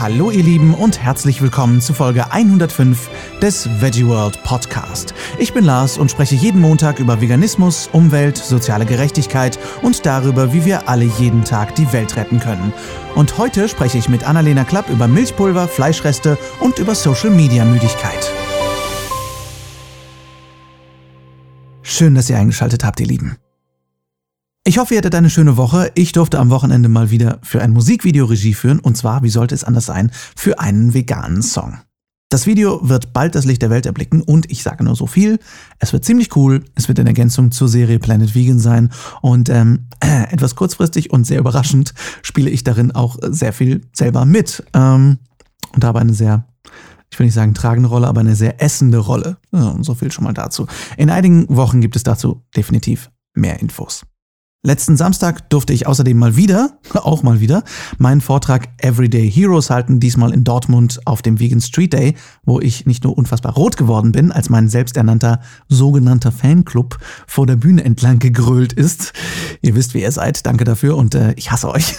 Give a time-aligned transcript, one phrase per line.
[0.00, 3.10] Hallo ihr Lieben und herzlich willkommen zu Folge 105
[3.42, 5.12] des Veggie World Podcast.
[5.40, 10.64] Ich bin Lars und spreche jeden Montag über Veganismus, Umwelt, soziale Gerechtigkeit und darüber, wie
[10.64, 12.72] wir alle jeden Tag die Welt retten können.
[13.16, 18.32] Und heute spreche ich mit Annalena Klapp über Milchpulver, Fleischreste und über Social Media Müdigkeit.
[21.82, 23.36] Schön, dass ihr eingeschaltet habt, ihr Lieben.
[24.68, 25.90] Ich hoffe, ihr hattet eine schöne Woche.
[25.94, 29.54] Ich durfte am Wochenende mal wieder für ein Musikvideo Regie führen und zwar, wie sollte
[29.54, 31.78] es anders sein, für einen veganen Song.
[32.28, 35.38] Das Video wird bald das Licht der Welt erblicken und ich sage nur so viel,
[35.78, 38.90] es wird ziemlich cool, es wird in Ergänzung zur Serie Planet Vegan sein
[39.22, 44.26] und ähm, äh, etwas kurzfristig und sehr überraschend spiele ich darin auch sehr viel selber
[44.26, 45.16] mit ähm,
[45.72, 46.44] und habe eine sehr
[47.10, 49.38] ich will nicht sagen tragende Rolle, aber eine sehr essende Rolle.
[49.80, 50.66] So viel schon mal dazu.
[50.98, 54.04] In einigen Wochen gibt es dazu definitiv mehr Infos.
[54.64, 57.62] Letzten Samstag durfte ich außerdem mal wieder, auch mal wieder,
[57.96, 62.84] meinen Vortrag Everyday Heroes halten, diesmal in Dortmund auf dem Vegan Street Day, wo ich
[62.84, 68.18] nicht nur unfassbar rot geworden bin, als mein selbsternannter sogenannter Fanclub vor der Bühne entlang
[68.18, 69.12] gegrölt ist.
[69.62, 71.94] Ihr wisst, wie ihr seid, danke dafür und äh, ich hasse euch.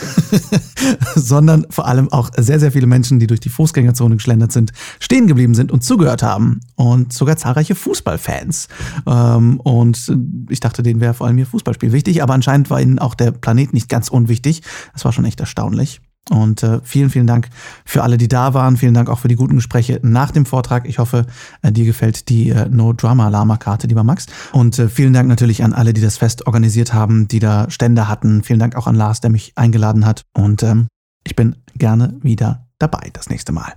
[1.16, 5.28] Sondern vor allem auch sehr, sehr viele Menschen, die durch die Fußgängerzone geschlendert sind, stehen
[5.28, 6.60] geblieben sind und zugehört haben.
[6.76, 8.68] Und sogar zahlreiche Fußballfans.
[9.08, 10.14] Ähm, und
[10.50, 13.14] ich dachte, denen wäre vor allem ihr Fußballspiel wichtig, aber anscheinend anscheinend war ihnen auch
[13.14, 14.64] der Planet nicht ganz unwichtig.
[14.94, 16.02] Das war schon echt erstaunlich.
[16.32, 17.50] Und äh, vielen, vielen Dank
[17.86, 18.78] für alle, die da waren.
[18.78, 20.88] Vielen Dank auch für die guten Gespräche nach dem Vortrag.
[20.88, 21.26] Ich hoffe,
[21.62, 24.26] äh, dir gefällt die äh, No Drama Lama Karte, lieber Max.
[24.52, 28.08] Und äh, vielen Dank natürlich an alle, die das Fest organisiert haben, die da Stände
[28.08, 28.44] hatten.
[28.44, 30.24] Vielen Dank auch an Lars, der mich eingeladen hat.
[30.34, 30.88] Und ähm,
[31.24, 33.74] ich bin gerne wieder dabei das nächste Mal.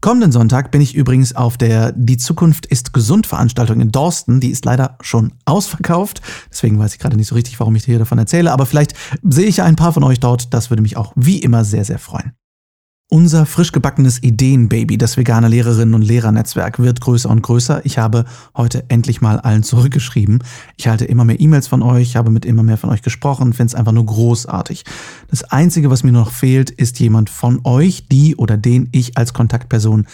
[0.00, 4.40] Kommenden Sonntag bin ich übrigens auf der Die Zukunft ist gesund Veranstaltung in Dorsten.
[4.40, 6.22] Die ist leider schon ausverkauft.
[6.50, 8.50] Deswegen weiß ich gerade nicht so richtig, warum ich dir davon erzähle.
[8.50, 10.54] Aber vielleicht sehe ich ja ein paar von euch dort.
[10.54, 12.32] Das würde mich auch wie immer sehr, sehr freuen.
[13.12, 17.84] Unser frisch gebackenes Ideenbaby, das vegane Lehrerinnen und Lehrernetzwerk, wird größer und größer.
[17.84, 18.24] Ich habe
[18.56, 20.44] heute endlich mal allen zurückgeschrieben.
[20.76, 23.70] Ich halte immer mehr E-Mails von euch, habe mit immer mehr von euch gesprochen, finde
[23.70, 24.84] es einfach nur großartig.
[25.28, 29.34] Das Einzige, was mir noch fehlt, ist jemand von euch, die oder den ich als
[29.34, 30.06] Kontaktperson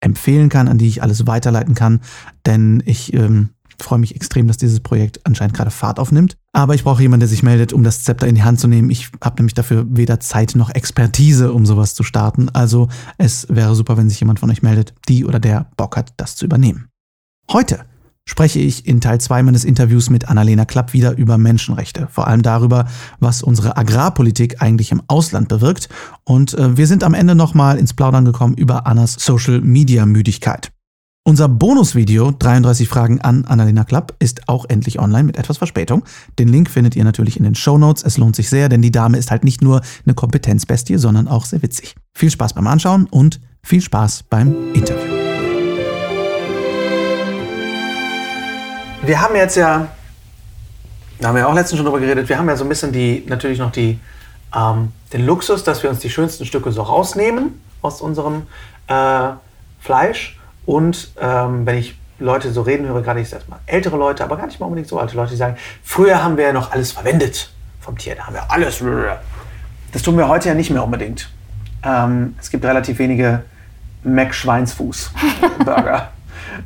[0.00, 2.00] empfehlen kann, an die ich alles weiterleiten kann.
[2.46, 3.50] Denn ich ähm,
[3.82, 6.36] freue mich extrem, dass dieses Projekt anscheinend gerade Fahrt aufnimmt.
[6.52, 8.90] Aber ich brauche jemanden, der sich meldet, um das Zepter in die Hand zu nehmen.
[8.90, 12.48] Ich habe nämlich dafür weder Zeit noch Expertise, um sowas zu starten.
[12.48, 16.14] Also es wäre super, wenn sich jemand von euch meldet, die oder der Bock hat,
[16.16, 16.88] das zu übernehmen.
[17.50, 17.84] Heute
[18.24, 22.42] spreche ich in Teil 2 meines Interviews mit Annalena Klapp wieder über Menschenrechte, vor allem
[22.42, 22.86] darüber,
[23.18, 25.88] was unsere Agrarpolitik eigentlich im Ausland bewirkt.
[26.24, 30.70] Und äh, wir sind am Ende nochmal ins Plaudern gekommen über Annas Social-Media-Müdigkeit.
[31.30, 36.02] Unser Bonusvideo 33 Fragen an Annalena Klapp ist auch endlich online mit etwas Verspätung.
[36.40, 38.02] Den Link findet ihr natürlich in den Show Notes.
[38.02, 41.44] Es lohnt sich sehr, denn die Dame ist halt nicht nur eine Kompetenzbestie, sondern auch
[41.44, 41.94] sehr witzig.
[42.14, 45.12] Viel Spaß beim Anschauen und viel Spaß beim Interview.
[49.06, 49.86] Wir haben jetzt ja,
[51.20, 53.24] da haben wir auch letztens schon drüber geredet, wir haben ja so ein bisschen die,
[53.28, 54.00] natürlich noch die,
[54.52, 58.48] ähm, den Luxus, dass wir uns die schönsten Stücke so rausnehmen aus unserem
[58.88, 59.28] äh,
[59.78, 60.39] Fleisch
[60.70, 64.46] und ähm, wenn ich Leute so reden höre, gerade ich erstmal ältere Leute, aber gar
[64.46, 67.52] nicht mal unbedingt so alte Leute, die sagen, früher haben wir ja noch alles verwendet
[67.80, 68.80] vom Tier, da haben wir alles.
[69.90, 71.28] Das tun wir heute ja nicht mehr unbedingt.
[71.82, 73.42] Ähm, es gibt relativ wenige
[74.04, 76.12] Mac-Schweinsfuß-Burger.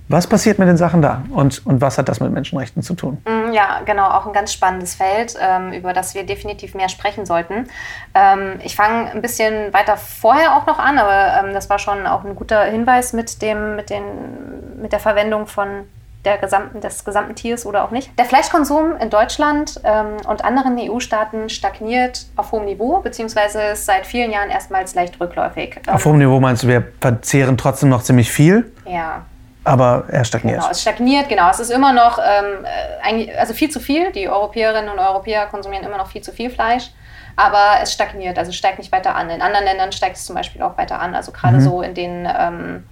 [0.08, 3.18] Was passiert mit den Sachen da und, und was hat das mit Menschenrechten zu tun?
[3.26, 7.24] Mm, ja, genau, auch ein ganz spannendes Feld, ähm, über das wir definitiv mehr sprechen
[7.24, 7.68] sollten.
[8.14, 12.06] Ähm, ich fange ein bisschen weiter vorher auch noch an, aber ähm, das war schon
[12.06, 15.86] auch ein guter Hinweis mit, dem, mit, den, mit der Verwendung von
[16.24, 18.10] der gesamten, des gesamten Tiers oder auch nicht.
[18.18, 24.06] Der Fleischkonsum in Deutschland ähm, und anderen EU-Staaten stagniert auf hohem Niveau, beziehungsweise ist seit
[24.06, 25.80] vielen Jahren erstmals leicht rückläufig.
[25.86, 28.72] Auf hohem Niveau meinst du, wir verzehren trotzdem noch ziemlich viel?
[28.86, 29.26] Ja,
[29.64, 30.60] aber er stagniert.
[30.60, 31.50] Genau, es stagniert, genau.
[31.50, 32.64] Es ist immer noch ähm,
[33.02, 34.12] äh, also viel zu viel.
[34.12, 36.90] Die Europäerinnen und Europäer konsumieren immer noch viel zu viel Fleisch.
[37.36, 39.28] Aber es stagniert, also steigt nicht weiter an.
[39.30, 41.14] In anderen Ländern steigt es zum Beispiel auch weiter an.
[41.14, 41.60] Also gerade mhm.
[41.60, 42.84] so in den ähm,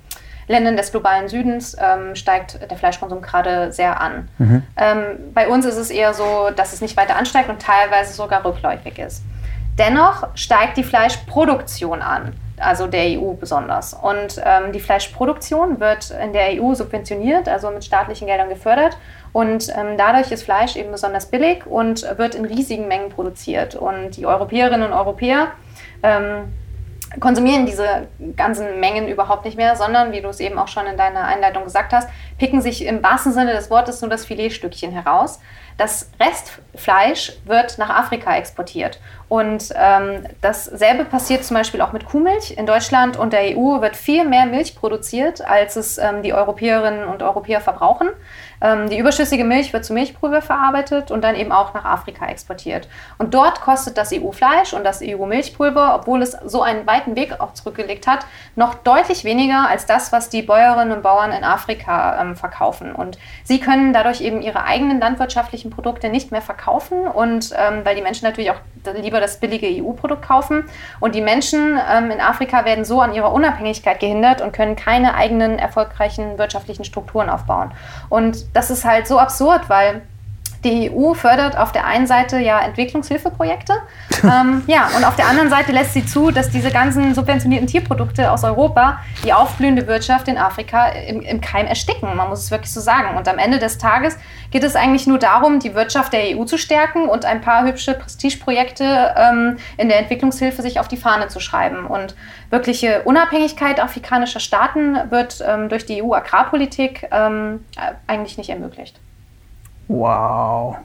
[0.48, 4.28] Ländern des globalen Südens ähm, steigt der Fleischkonsum gerade sehr an.
[4.38, 4.62] Mhm.
[4.76, 5.02] Ähm,
[5.32, 8.98] bei uns ist es eher so, dass es nicht weiter ansteigt und teilweise sogar rückläufig
[8.98, 9.22] ist.
[9.78, 13.94] Dennoch steigt die Fleischproduktion an also der EU besonders.
[13.94, 18.96] Und ähm, die Fleischproduktion wird in der EU subventioniert, also mit staatlichen Geldern gefördert.
[19.32, 23.74] Und ähm, dadurch ist Fleisch eben besonders billig und wird in riesigen Mengen produziert.
[23.74, 25.48] Und die Europäerinnen und Europäer
[26.02, 26.52] ähm,
[27.20, 30.96] konsumieren diese ganzen Mengen überhaupt nicht mehr, sondern, wie du es eben auch schon in
[30.96, 35.40] deiner Einleitung gesagt hast, picken sich im wahrsten Sinne des Wortes nur das Filetstückchen heraus.
[35.82, 39.00] Das Restfleisch wird nach Afrika exportiert.
[39.28, 42.56] Und ähm, dasselbe passiert zum Beispiel auch mit Kuhmilch.
[42.56, 47.04] In Deutschland und der EU wird viel mehr Milch produziert, als es ähm, die Europäerinnen
[47.06, 48.10] und Europäer verbrauchen.
[48.62, 52.88] Ähm, die überschüssige Milch wird zu Milchpulver verarbeitet und dann eben auch nach Afrika exportiert.
[53.18, 57.54] Und dort kostet das EU-Fleisch und das EU-Milchpulver, obwohl es so einen weiten Weg auch
[57.54, 58.24] zurückgelegt hat,
[58.54, 62.92] noch deutlich weniger als das, was die Bäuerinnen und Bauern in Afrika ähm, verkaufen.
[62.92, 67.96] Und sie können dadurch eben ihre eigenen landwirtschaftlichen Produkte nicht mehr verkaufen und ähm, weil
[67.96, 68.60] die Menschen natürlich auch
[69.00, 70.64] lieber das billige EU-Produkt kaufen.
[71.00, 75.14] Und die Menschen ähm, in Afrika werden so an ihrer Unabhängigkeit gehindert und können keine
[75.14, 77.72] eigenen erfolgreichen wirtschaftlichen Strukturen aufbauen.
[78.08, 80.02] Und das ist halt so absurd, weil
[80.64, 83.74] die EU fördert auf der einen Seite ja Entwicklungshilfeprojekte,
[84.22, 88.30] ähm, ja, und auf der anderen Seite lässt sie zu, dass diese ganzen subventionierten Tierprodukte
[88.30, 92.14] aus Europa die aufblühende Wirtschaft in Afrika im, im Keim ersticken.
[92.16, 93.16] Man muss es wirklich so sagen.
[93.16, 94.16] Und am Ende des Tages
[94.50, 97.94] geht es eigentlich nur darum, die Wirtschaft der EU zu stärken und ein paar hübsche
[97.94, 101.86] Prestigeprojekte ähm, in der Entwicklungshilfe sich auf die Fahne zu schreiben.
[101.86, 102.14] Und
[102.50, 107.64] wirkliche Unabhängigkeit afrikanischer Staaten wird ähm, durch die EU-Agrarpolitik ähm,
[108.06, 109.00] eigentlich nicht ermöglicht.
[109.92, 110.78] Wow.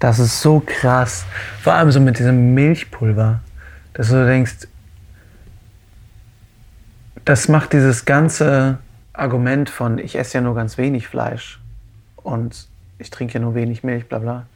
[0.00, 1.24] Das ist so krass.
[1.62, 3.40] Vor allem so mit diesem Milchpulver,
[3.92, 4.66] dass du denkst,
[7.24, 8.78] das macht dieses ganze
[9.12, 11.60] Argument von, ich esse ja nur ganz wenig Fleisch
[12.16, 12.66] und
[12.98, 14.46] ich trinke ja nur wenig Milch, bla bla,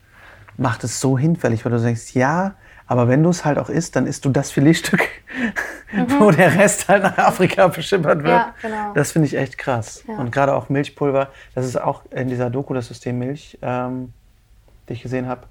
[0.56, 2.54] macht es so hinfällig, weil du denkst, ja,
[2.88, 5.06] aber wenn du es halt auch isst, dann isst du das Filetstück,
[5.92, 6.06] mhm.
[6.18, 8.32] wo der Rest halt nach Afrika beschippert wird.
[8.32, 8.92] Ja, genau.
[8.94, 10.02] Das finde ich echt krass.
[10.08, 10.16] Ja.
[10.16, 14.12] Und gerade auch Milchpulver, das ist auch in dieser Doku das System Milch, ähm,
[14.88, 15.42] die ich gesehen habe,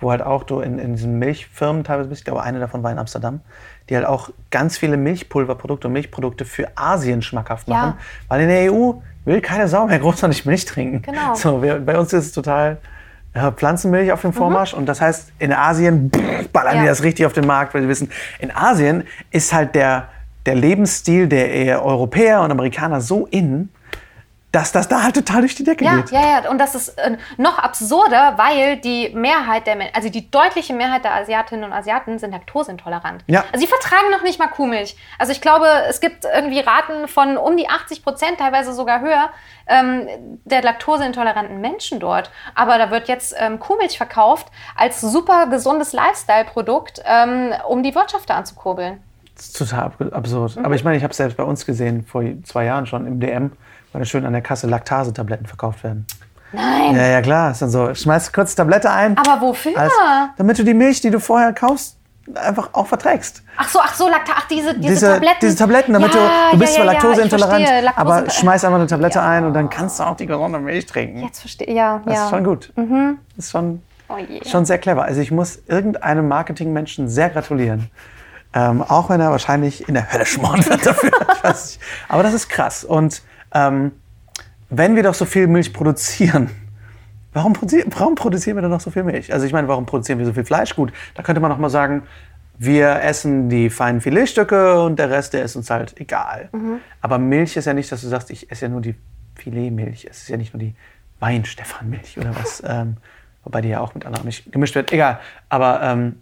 [0.00, 2.90] wo halt auch du in, in diesen Milchfirmen teilweise bist, ich glaube eine davon war
[2.90, 3.40] in Amsterdam,
[3.88, 7.94] die halt auch ganz viele Milchpulverprodukte und Milchprodukte für Asien schmackhaft machen.
[7.96, 8.04] Ja.
[8.28, 8.94] Weil in der EU
[9.26, 11.02] will keine Sau mehr großartig Milch trinken.
[11.02, 11.34] Genau.
[11.34, 12.78] So, wir, bei uns ist es total
[13.52, 14.34] Pflanzenmilch auf dem mhm.
[14.34, 14.72] Vormarsch.
[14.72, 14.80] Mhm.
[14.80, 16.10] Und das heißt, in Asien
[16.52, 16.82] ballern ja.
[16.82, 20.08] die das richtig auf den Markt, weil sie wissen, in Asien ist halt der,
[20.46, 23.70] der Lebensstil der Europäer und Amerikaner so in,
[24.52, 26.10] dass das da halt total durch die Decke ja, geht.
[26.10, 30.72] Ja, ja, und das ist äh, noch absurder, weil die Mehrheit der, also die deutliche
[30.72, 33.22] Mehrheit der Asiatinnen und Asiaten sind laktoseintolerant.
[33.26, 33.44] Ja.
[33.52, 34.96] Also sie vertragen noch nicht mal Kuhmilch.
[35.18, 39.30] Also ich glaube, es gibt irgendwie Raten von um die 80 Prozent, teilweise sogar höher,
[39.66, 40.06] ähm,
[40.44, 42.30] der laktoseintoleranten Menschen dort.
[42.54, 48.30] Aber da wird jetzt ähm, Kuhmilch verkauft als super gesundes Lifestyle-Produkt, ähm, um die Wirtschaft
[48.30, 49.02] da anzukurbeln.
[49.34, 50.56] Das ist total absurd.
[50.56, 50.64] Mhm.
[50.64, 53.20] Aber ich meine, ich habe es selbst bei uns gesehen, vor zwei Jahren schon im
[53.20, 53.52] DM
[53.96, 56.06] weil da schön an der Kasse Laktasetabletten verkauft werden.
[56.52, 56.94] Nein.
[56.94, 57.50] Ja, ja, klar.
[57.50, 59.16] Ist dann so, schmeißt kurz Tablette ein.
[59.16, 59.74] Aber wofür?
[59.74, 59.92] Als,
[60.36, 61.96] damit du die Milch, die du vorher kaufst,
[62.34, 63.42] einfach auch verträgst.
[63.56, 65.38] Ach so, ach so, Lakta ach, diese, diese, diese, Tabletten.
[65.40, 68.78] Diese Tabletten, damit ja, du, du bist ja, zwar ja, laktoseintolerant, Laktose aber schmeiß einfach
[68.78, 71.22] eine Tablette ein und dann kannst du auch die gesunde Milch trinken.
[71.22, 72.72] Jetzt verstehe ja, Das ist schon gut.
[72.76, 73.16] Mhm.
[73.34, 75.04] Das ist schon, oh schon sehr clever.
[75.04, 77.90] Also ich muss irgendeinem Marketingmenschen sehr gratulieren.
[78.52, 81.12] Ähm, auch wenn er wahrscheinlich in der Hölle schmoren wird dafür.
[82.08, 82.84] aber das ist krass.
[82.84, 83.22] Und
[83.56, 83.92] ähm,
[84.68, 86.50] wenn wir doch so viel Milch produzieren,
[87.32, 89.32] warum, produzieren, warum produzieren wir dann noch so viel Milch?
[89.32, 90.76] Also ich meine, warum produzieren wir so viel Fleisch?
[90.76, 92.02] Gut, da könnte man noch mal sagen,
[92.58, 96.48] wir essen die feinen Filetstücke und der Rest, der ist uns halt egal.
[96.52, 96.78] Mhm.
[97.00, 98.94] Aber Milch ist ja nicht, dass du sagst, ich esse ja nur die
[99.34, 100.06] Filetmilch.
[100.10, 100.74] Es ist ja nicht nur die
[101.20, 102.62] Weinstefanmilch oder was.
[102.66, 102.96] ähm,
[103.44, 104.90] wobei die ja auch mit anderer Milch gemischt wird.
[104.92, 105.20] Egal.
[105.50, 106.16] Aber ähm,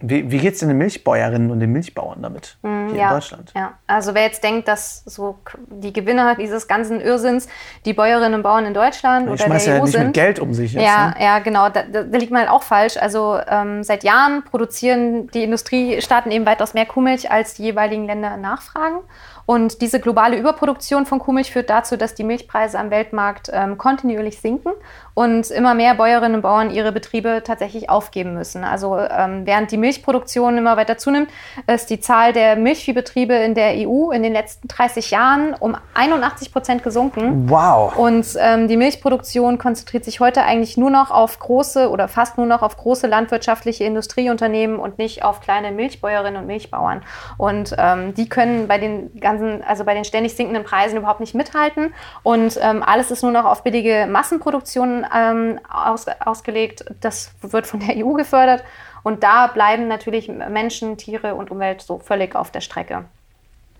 [0.00, 3.52] wie, wie geht es den Milchbäuerinnen und den Milchbauern damit mm, hier ja, in Deutschland?
[3.56, 7.48] Ja, also wer jetzt denkt, dass so die Gewinner dieses ganzen Irrsinns
[7.84, 10.38] die Bäuerinnen und Bauern in Deutschland ja, oder der ja EU nicht sind, mit Geld
[10.38, 10.72] um sich.
[10.72, 11.14] Jetzt, ja, ne?
[11.18, 12.96] ja, genau, da, da, liegt man halt auch falsch.
[12.96, 18.36] Also ähm, seit Jahren produzieren die Industriestaaten eben weitaus mehr Kuhmilch, als die jeweiligen Länder
[18.36, 18.98] nachfragen.
[19.46, 24.42] Und diese globale Überproduktion von Kuhmilch führt dazu, dass die Milchpreise am Weltmarkt ähm, kontinuierlich
[24.42, 24.72] sinken
[25.18, 28.62] und immer mehr Bäuerinnen und Bauern ihre Betriebe tatsächlich aufgeben müssen.
[28.62, 31.28] Also ähm, während die Milchproduktion immer weiter zunimmt,
[31.66, 36.52] ist die Zahl der Milchviehbetriebe in der EU in den letzten 30 Jahren um 81
[36.52, 37.50] Prozent gesunken.
[37.50, 37.96] Wow.
[37.96, 42.46] Und ähm, die Milchproduktion konzentriert sich heute eigentlich nur noch auf große oder fast nur
[42.46, 47.02] noch auf große landwirtschaftliche Industrieunternehmen und nicht auf kleine Milchbäuerinnen und Milchbauern.
[47.38, 51.34] Und ähm, die können bei den ganzen also bei den ständig sinkenden Preisen überhaupt nicht
[51.34, 51.92] mithalten.
[52.22, 56.84] Und ähm, alles ist nur noch auf billige Massenproduktion ähm, aus, ausgelegt.
[57.00, 58.64] Das wird von der EU gefördert.
[59.02, 63.04] Und da bleiben natürlich Menschen, Tiere und Umwelt so völlig auf der Strecke.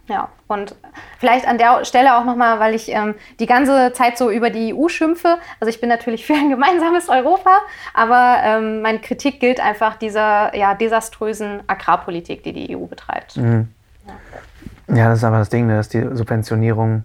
[0.09, 0.75] Ja, und
[1.19, 4.75] vielleicht an der Stelle auch nochmal, weil ich ähm, die ganze Zeit so über die
[4.75, 5.37] EU schimpfe.
[5.61, 7.59] Also ich bin natürlich für ein gemeinsames Europa,
[7.93, 13.37] aber ähm, meine Kritik gilt einfach dieser ja, desaströsen Agrarpolitik, die die EU betreibt.
[13.37, 13.69] Mhm.
[14.07, 14.97] Ja.
[14.97, 17.05] Ja, das ist einfach das Ding, ne, dass die Subventionierung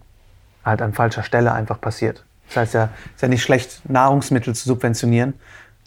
[0.64, 2.24] halt an falscher Stelle einfach passiert.
[2.54, 5.34] Das heißt ja, es ist ja nicht schlecht, Nahrungsmittel zu subventionieren,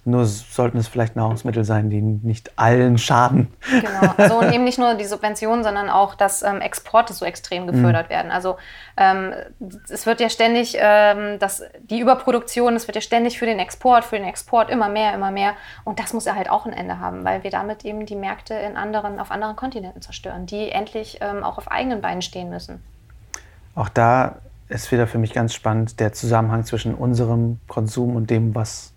[0.05, 3.53] Nur sollten es vielleicht Nahrungsmittel sein, die nicht allen schaden.
[3.69, 4.15] Genau.
[4.17, 7.73] Also und eben nicht nur die Subventionen, sondern auch, dass ähm, Exporte so extrem mhm.
[7.73, 8.11] gefördert mhm.
[8.11, 8.31] werden.
[8.31, 8.57] Also
[8.97, 9.33] ähm,
[9.89, 14.05] es wird ja ständig, ähm, das, die Überproduktion, es wird ja ständig für den Export,
[14.05, 15.55] für den Export immer mehr, immer mehr.
[15.85, 18.55] Und das muss ja halt auch ein Ende haben, weil wir damit eben die Märkte
[18.55, 22.81] in anderen, auf anderen Kontinenten zerstören, die endlich ähm, auch auf eigenen Beinen stehen müssen.
[23.75, 24.37] Auch da
[24.69, 28.93] ist wieder für mich ganz spannend der Zusammenhang zwischen unserem Konsum und dem, was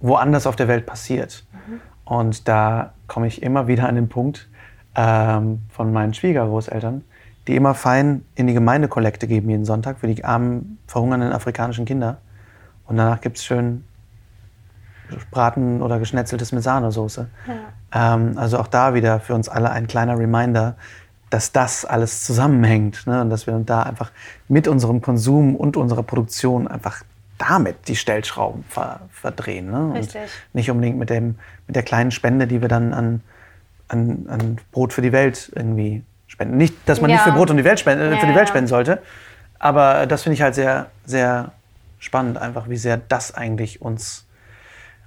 [0.00, 1.44] woanders auf der Welt passiert.
[1.52, 1.80] Mhm.
[2.04, 4.48] Und da komme ich immer wieder an den Punkt
[4.94, 7.04] ähm, von meinen Schwiegergroßeltern,
[7.46, 12.18] die immer fein in die Gemeindekollekte geben jeden Sonntag für die armen, verhungernden afrikanischen Kinder.
[12.86, 13.84] Und danach gibt es schön
[15.30, 17.28] Braten oder geschnetzeltes mit Sahnesoße.
[17.92, 18.14] Ja.
[18.14, 20.76] Ähm, also auch da wieder für uns alle ein kleiner Reminder,
[21.36, 23.20] dass das alles zusammenhängt ne?
[23.20, 24.10] und dass wir da einfach
[24.48, 27.02] mit unserem Konsum und unserer Produktion einfach
[27.36, 29.70] damit die Stellschrauben ver verdrehen.
[29.70, 29.98] Ne?
[29.98, 30.22] Richtig.
[30.22, 31.34] Und nicht unbedingt mit, dem,
[31.66, 33.20] mit der kleinen Spende, die wir dann an,
[33.88, 36.56] an, an Brot für die Welt irgendwie spenden.
[36.56, 37.16] Nicht, dass man ja.
[37.16, 39.02] nicht für Brot und die Welt spenden, ja, für die Welt spenden sollte,
[39.58, 41.52] aber das finde ich halt sehr, sehr
[41.98, 44.25] spannend, einfach wie sehr das eigentlich uns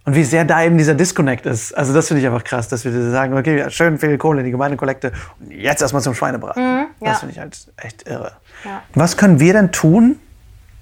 [0.09, 1.71] und wie sehr da eben dieser Disconnect ist.
[1.77, 4.51] Also das finde ich einfach krass, dass wir sagen, okay, schön viel Kohle in die
[4.51, 6.63] Gemeindekollekte und jetzt erstmal zum Schweinebraten.
[6.63, 7.11] Mhm, ja.
[7.11, 8.31] Das finde ich halt echt irre.
[8.65, 8.81] Ja.
[8.95, 10.19] Was können wir denn tun,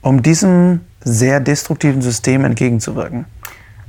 [0.01, 3.25] um diesem sehr destruktiven System entgegenzuwirken?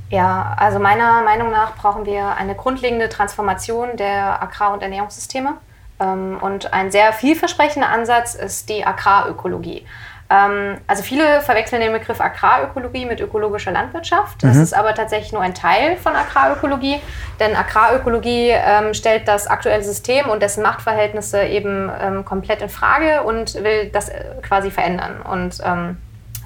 [0.09, 5.53] Ja, also meiner Meinung nach brauchen wir eine grundlegende Transformation der Agrar- und Ernährungssysteme.
[6.01, 9.85] Ähm, und ein sehr vielversprechender Ansatz ist die Agrarökologie.
[10.29, 14.43] Ähm, also viele verwechseln den Begriff Agrarökologie mit ökologischer Landwirtschaft.
[14.43, 14.63] Das mhm.
[14.63, 16.99] ist aber tatsächlich nur ein Teil von Agrarökologie,
[17.39, 21.91] denn Agrarökologie ähm, stellt das aktuelle System und dessen Machtverhältnisse eben
[22.25, 25.21] komplett in Frage und will das äh, quasi verändern.
[25.21, 25.61] Und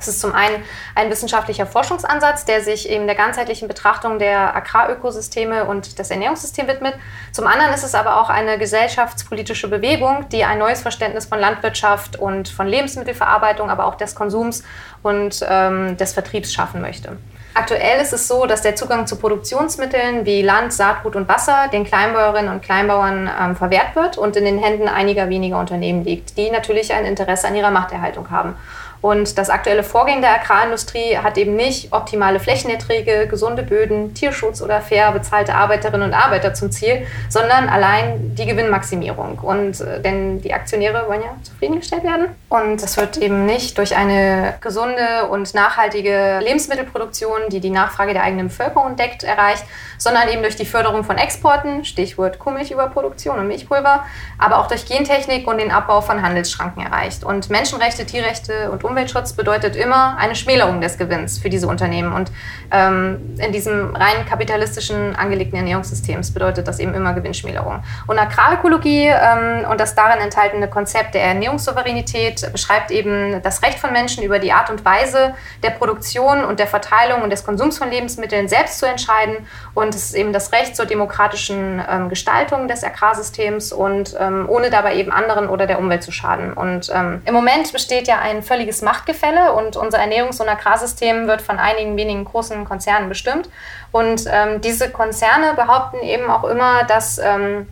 [0.03, 0.63] es ist zum einen
[0.95, 6.95] ein wissenschaftlicher Forschungsansatz, der sich eben der ganzheitlichen Betrachtung der Agrarökosysteme und des Ernährungssystems widmet.
[7.31, 12.17] Zum anderen ist es aber auch eine gesellschaftspolitische Bewegung, die ein neues Verständnis von Landwirtschaft
[12.17, 14.63] und von Lebensmittelverarbeitung, aber auch des Konsums
[15.01, 17.17] und ähm, des Vertriebs schaffen möchte.
[17.55, 21.83] Aktuell ist es so, dass der Zugang zu Produktionsmitteln wie Land, Saatgut und Wasser den
[21.83, 26.50] Kleinbäuerinnen und Kleinbauern ähm, verwehrt wird und in den Händen einiger weniger Unternehmen liegt, die
[26.50, 28.55] natürlich ein Interesse an ihrer Machterhaltung haben.
[29.03, 34.79] Und das aktuelle Vorgehen der Agrarindustrie hat eben nicht optimale Flächenerträge, gesunde Böden, Tierschutz oder
[34.79, 39.39] fair bezahlte Arbeiterinnen und Arbeiter zum Ziel, sondern allein die Gewinnmaximierung.
[39.39, 42.27] Und äh, denn die Aktionäre wollen ja zufriedengestellt werden.
[42.53, 48.22] Und das wird eben nicht durch eine gesunde und nachhaltige Lebensmittelproduktion, die die Nachfrage der
[48.22, 49.65] eigenen Bevölkerung deckt, erreicht,
[49.98, 54.05] sondern eben durch die Förderung von Exporten, Stichwort Kuhmilchüberproduktion und Milchpulver,
[54.38, 57.24] aber auch durch Gentechnik und den Abbau von Handelsschranken erreicht.
[57.24, 62.13] Und Menschenrechte, Tierrechte und Umweltschutz bedeutet immer eine Schmälerung des Gewinns für diese Unternehmen.
[62.13, 62.31] Und
[62.69, 67.83] ähm, in diesem rein kapitalistischen angelegten Ernährungssystems bedeutet das eben immer Gewinnschmälerung.
[68.05, 73.91] Und Agrarökologie ähm, und das darin enthaltene Konzept der Ernährungssouveränität beschreibt eben das Recht von
[73.91, 77.89] Menschen über die Art und Weise der Produktion und der Verteilung und des Konsums von
[77.89, 79.47] Lebensmitteln selbst zu entscheiden.
[79.73, 84.69] Und es ist eben das Recht zur demokratischen ähm, Gestaltung des Agrarsystems und ähm, ohne
[84.69, 86.53] dabei eben anderen oder der Umwelt zu schaden.
[86.53, 91.41] Und ähm, im Moment besteht ja ein völliges Machtgefälle und unser Ernährungs- und Agrarsystem wird
[91.41, 93.50] von einigen wenigen großen Konzernen bestimmt.
[93.91, 97.67] Und ähm, diese Konzerne behaupten eben auch immer, dass ähm,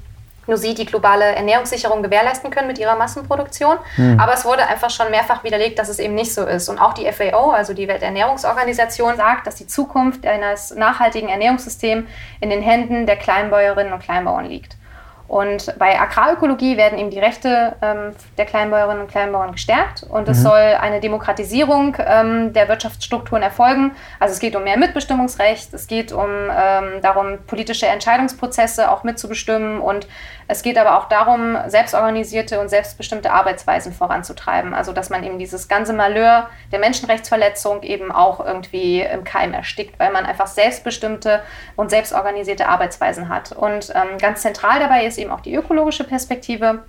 [0.52, 3.78] nur sie die globale Ernährungssicherung gewährleisten können mit ihrer Massenproduktion.
[3.96, 4.20] Mhm.
[4.20, 6.68] Aber es wurde einfach schon mehrfach widerlegt, dass es eben nicht so ist.
[6.68, 12.08] Und auch die FAO, also die Welternährungsorganisation, sagt, dass die Zukunft eines nachhaltigen Ernährungssystems
[12.42, 14.76] in den Händen der Kleinbäuerinnen und Kleinbauern liegt.
[15.32, 20.40] Und bei Agrarökologie werden eben die Rechte ähm, der Kleinbäuerinnen und Kleinbauern gestärkt und es
[20.40, 20.44] mhm.
[20.44, 23.94] soll eine Demokratisierung ähm, der Wirtschaftsstrukturen erfolgen.
[24.20, 29.80] Also es geht um mehr Mitbestimmungsrecht, es geht um ähm, darum, politische Entscheidungsprozesse auch mitzubestimmen
[29.80, 30.06] und
[30.48, 34.74] es geht aber auch darum, selbstorganisierte und selbstbestimmte Arbeitsweisen voranzutreiben.
[34.74, 40.00] Also dass man eben dieses ganze Malheur der Menschenrechtsverletzung eben auch irgendwie im Keim erstickt,
[40.00, 41.42] weil man einfach selbstbestimmte
[41.76, 43.52] und selbstorganisierte Arbeitsweisen hat.
[43.52, 46.84] Und ähm, ganz zentral dabei ist eben auch die ökologische Perspektive.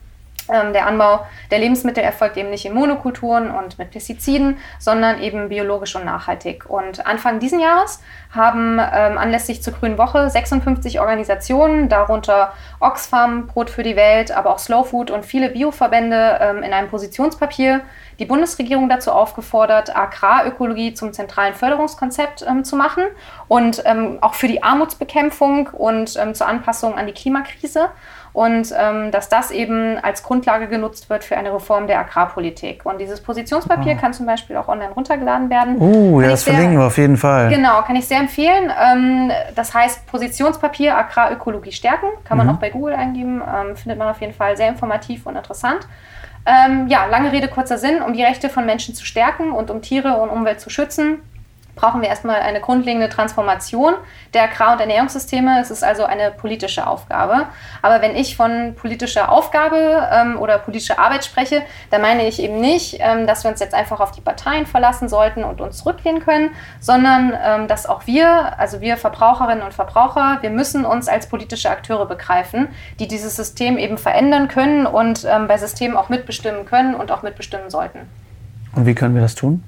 [0.50, 5.48] Ähm, der Anbau der Lebensmittel erfolgt eben nicht in Monokulturen und mit Pestiziden, sondern eben
[5.48, 6.68] biologisch und nachhaltig.
[6.68, 13.70] Und Anfang diesen Jahres haben ähm, anlässlich zur Grünen Woche 56 Organisationen, darunter Oxfam, Brot
[13.70, 17.82] für die Welt, aber auch Slow Food und viele Bioverbände ähm, in einem Positionspapier
[18.18, 23.04] die Bundesregierung dazu aufgefordert, Agrarökologie zum zentralen Förderungskonzept ähm, zu machen
[23.48, 27.88] und ähm, auch für die Armutsbekämpfung und ähm, zur Anpassung an die Klimakrise.
[28.32, 32.86] Und ähm, dass das eben als Grundlage genutzt wird für eine Reform der Agrarpolitik.
[32.86, 34.00] Und dieses Positionspapier oh.
[34.00, 35.76] kann zum Beispiel auch online runtergeladen werden.
[35.78, 37.50] Oh, ja, das sehr, verlinken wir auf jeden Fall.
[37.50, 38.72] Genau, kann ich sehr empfehlen.
[38.80, 42.54] Ähm, das heißt Positionspapier Agrarökologie stärken, kann man mhm.
[42.54, 45.86] auch bei Google eingeben, ähm, findet man auf jeden Fall sehr informativ und interessant.
[46.44, 49.80] Ähm, ja, lange Rede, kurzer Sinn, um die Rechte von Menschen zu stärken und um
[49.80, 51.20] Tiere und Umwelt zu schützen,
[51.74, 53.94] brauchen wir erstmal eine grundlegende Transformation
[54.34, 55.60] der Agrar- und Ernährungssysteme.
[55.60, 57.46] Es ist also eine politische Aufgabe.
[57.80, 62.60] Aber wenn ich von politischer Aufgabe ähm, oder politischer Arbeit spreche, dann meine ich eben
[62.60, 66.22] nicht, ähm, dass wir uns jetzt einfach auf die Parteien verlassen sollten und uns zurücklehnen
[66.22, 66.50] können,
[66.80, 71.70] sondern ähm, dass auch wir, also wir Verbraucherinnen und Verbraucher, wir müssen uns als politische
[71.70, 76.94] Akteure begreifen, die dieses System eben verändern können und ähm, bei Systemen auch mitbestimmen können
[76.94, 78.00] und auch mitbestimmen sollten.
[78.74, 79.64] Und wie können wir das tun?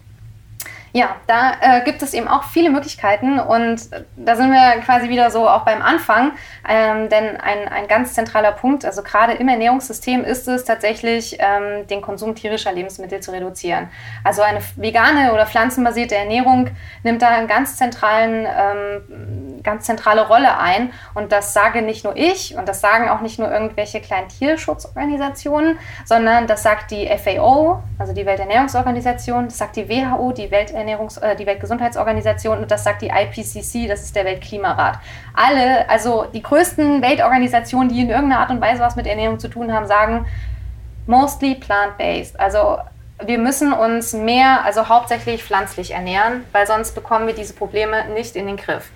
[0.97, 3.81] Ja, da äh, gibt es eben auch viele Möglichkeiten und
[4.15, 6.31] da sind wir quasi wieder so auch beim Anfang,
[6.69, 11.89] ähm, denn ein, ein ganz zentraler Punkt, also gerade im Ernährungssystem ist es tatsächlich, ähm,
[11.89, 13.89] den Konsum tierischer Lebensmittel zu reduzieren.
[14.23, 16.71] Also eine vegane oder pflanzenbasierte Ernährung
[17.03, 22.15] nimmt da einen ganz zentralen, ähm, ganz zentrale Rolle ein und das sage nicht nur
[22.15, 27.83] ich und das sagen auch nicht nur irgendwelche kleinen Tierschutzorganisationen, sondern das sagt die FAO,
[27.99, 32.85] also die Welternährungsorganisation, das sagt die WHO, die Welternährungsorganisation, Welternährungs-, äh, die Weltgesundheitsorganisation und das
[32.85, 34.99] sagt die IPCC, das ist der Weltklimarat.
[35.35, 39.49] Alle, also die größten Weltorganisationen, die in irgendeiner Art und Weise was mit Ernährung zu
[39.49, 40.27] tun haben, sagen
[41.07, 42.39] mostly plant-based.
[42.39, 42.79] Also
[43.25, 48.37] wir müssen uns mehr, also hauptsächlich pflanzlich ernähren, weil sonst bekommen wir diese Probleme nicht
[48.37, 48.91] in den Griff.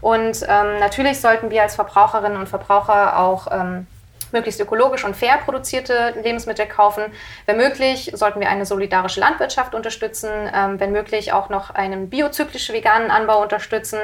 [0.00, 3.86] Und ähm, natürlich sollten wir als Verbraucherinnen und Verbraucher auch ähm,
[4.32, 7.04] möglichst ökologisch und fair produzierte Lebensmittel kaufen.
[7.46, 12.74] Wenn möglich, sollten wir eine solidarische Landwirtschaft unterstützen, ähm, wenn möglich auch noch einen biozyklischen
[12.74, 13.98] veganen Anbau unterstützen.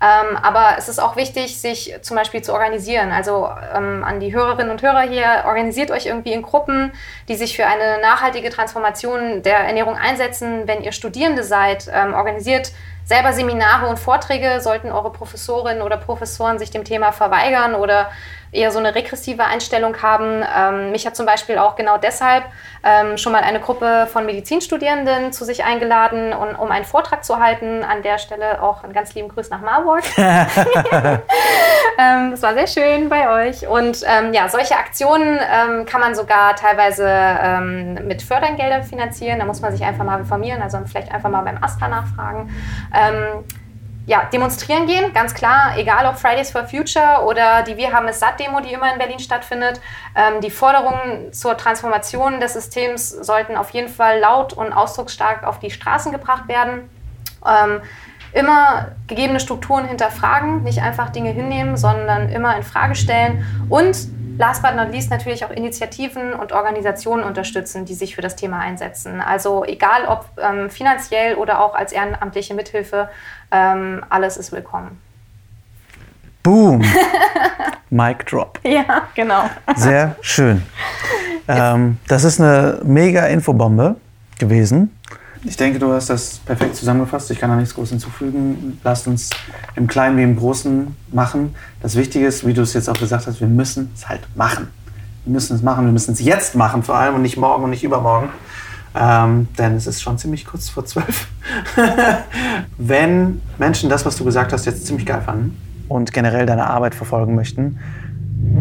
[0.00, 3.10] Ähm, aber es ist auch wichtig, sich zum Beispiel zu organisieren.
[3.12, 6.92] Also ähm, an die Hörerinnen und Hörer hier, organisiert euch irgendwie in Gruppen,
[7.28, 10.66] die sich für eine nachhaltige Transformation der Ernährung einsetzen.
[10.66, 12.72] Wenn ihr Studierende seid, ähm, organisiert
[13.04, 14.60] selber Seminare und Vorträge.
[14.60, 18.10] Sollten eure Professorinnen oder Professoren sich dem Thema verweigern oder
[18.54, 20.42] eher so eine regressive Einstellung haben.
[20.56, 22.44] Ähm, mich hat zum Beispiel auch genau deshalb
[22.84, 27.38] ähm, schon mal eine Gruppe von Medizinstudierenden zu sich eingeladen, um, um einen Vortrag zu
[27.40, 27.82] halten.
[27.82, 30.02] An der Stelle auch einen ganz lieben Grüß nach Marburg.
[30.16, 31.20] ähm,
[32.30, 33.66] das war sehr schön bei euch.
[33.66, 39.38] Und ähm, ja, solche Aktionen ähm, kann man sogar teilweise ähm, mit Fördergeldern finanzieren.
[39.38, 42.52] Da muss man sich einfach mal informieren, also vielleicht einfach mal beim AStA nachfragen
[44.06, 48.20] ja, demonstrieren gehen, ganz klar, egal ob Fridays for Future oder die Wir haben es
[48.20, 49.80] satt Demo, die immer in Berlin stattfindet.
[50.14, 55.58] Ähm, die Forderungen zur Transformation des Systems sollten auf jeden Fall laut und ausdrucksstark auf
[55.58, 56.90] die Straßen gebracht werden.
[57.46, 57.80] Ähm,
[58.34, 63.96] immer gegebene Strukturen hinterfragen, nicht einfach Dinge hinnehmen, sondern immer in Frage stellen und
[64.38, 68.60] last but not least natürlich auch Initiativen und Organisationen unterstützen, die sich für das Thema
[68.60, 69.20] einsetzen.
[69.20, 73.08] Also egal ob ähm, finanziell oder auch als ehrenamtliche Mithilfe,
[73.50, 75.00] ähm, alles ist willkommen.
[76.42, 76.84] Boom!
[77.90, 78.58] Mic drop.
[78.64, 79.48] Ja, genau.
[79.76, 80.62] Sehr schön.
[81.46, 83.96] Ähm, das ist eine mega Infobombe
[84.38, 84.98] gewesen.
[85.46, 87.30] Ich denke, du hast das perfekt zusammengefasst.
[87.30, 88.78] Ich kann da nichts groß hinzufügen.
[88.82, 89.28] Lasst uns
[89.76, 91.54] im Kleinen wie im Großen machen.
[91.82, 94.68] Das Wichtige ist, wie du es jetzt auch gesagt hast, wir müssen es halt machen.
[95.24, 97.70] Wir müssen es machen, wir müssen es jetzt machen vor allem und nicht morgen und
[97.70, 98.30] nicht übermorgen.
[98.94, 101.28] Ähm, denn es ist schon ziemlich kurz vor zwölf.
[102.78, 106.94] Wenn Menschen das, was du gesagt hast, jetzt ziemlich geil fanden und generell deine Arbeit
[106.94, 107.78] verfolgen möchten,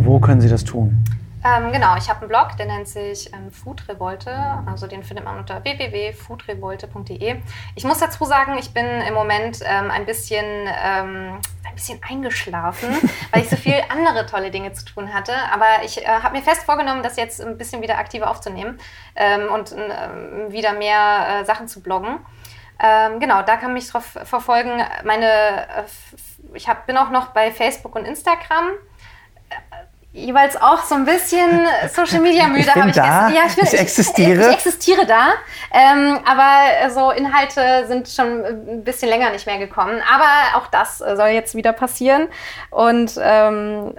[0.03, 1.03] wo können sie das tun?
[1.45, 4.33] Ähm, genau, ich habe einen Blog, der nennt sich ähm, Food Revolte.
[4.65, 7.41] Also den findet man unter www.foodrevolte.de.
[7.75, 12.89] Ich muss dazu sagen, ich bin im Moment ähm, ein, bisschen, ähm, ein bisschen eingeschlafen,
[13.31, 15.33] weil ich so viel andere tolle Dinge zu tun hatte.
[15.51, 18.79] Aber ich äh, habe mir fest vorgenommen, das jetzt ein bisschen wieder aktiver aufzunehmen
[19.17, 22.19] ähm, und äh, wieder mehr äh, Sachen zu bloggen.
[22.79, 24.81] Ähm, genau, da kann mich drauf verfolgen.
[25.03, 25.83] Meine, äh,
[26.53, 28.71] ich hab, bin auch noch bei Facebook und Instagram
[30.13, 32.67] jeweils auch so ein bisschen Social Media müde.
[32.67, 34.41] Ich bin ich da, ja, ich, bin, ich, existiere.
[34.41, 35.31] Ich, ich existiere da,
[35.71, 40.01] ähm, aber so Inhalte sind schon ein bisschen länger nicht mehr gekommen.
[40.13, 42.27] Aber auch das soll jetzt wieder passieren
[42.69, 43.93] und ähm,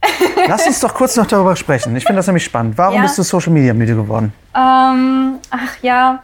[0.46, 1.94] Lass uns doch kurz noch darüber sprechen.
[1.96, 2.78] Ich finde das nämlich spannend.
[2.78, 3.02] Warum ja.
[3.02, 4.32] bist du Social Media müde geworden?
[4.54, 6.22] Ähm, ach ja,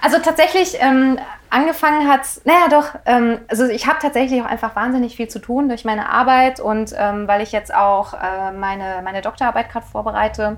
[0.00, 1.18] also tatsächlich ähm,
[1.50, 5.68] angefangen hat, naja doch, ähm, also ich habe tatsächlich auch einfach wahnsinnig viel zu tun
[5.68, 10.56] durch meine Arbeit und ähm, weil ich jetzt auch äh, meine, meine Doktorarbeit gerade vorbereite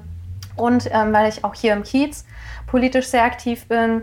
[0.57, 2.25] und ähm, weil ich auch hier im Kiez
[2.67, 4.03] politisch sehr aktiv bin.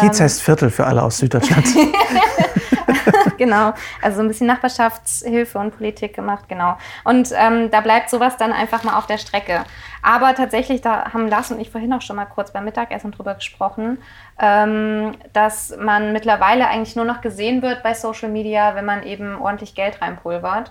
[0.00, 1.66] Kiez ähm, heißt Viertel für alle aus Süddeutschland.
[3.38, 3.72] genau.
[4.02, 6.76] Also so ein bisschen Nachbarschaftshilfe und Politik gemacht, genau.
[7.04, 9.64] Und ähm, da bleibt sowas dann einfach mal auf der Strecke.
[10.02, 13.34] Aber tatsächlich, da haben Lars und ich vorhin auch schon mal kurz beim Mittagessen drüber
[13.34, 13.98] gesprochen,
[14.40, 19.40] ähm, dass man mittlerweile eigentlich nur noch gesehen wird bei Social Media, wenn man eben
[19.40, 20.70] ordentlich Geld reinpulvert.